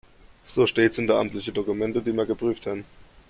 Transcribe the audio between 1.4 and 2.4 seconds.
Dokumenten, die wir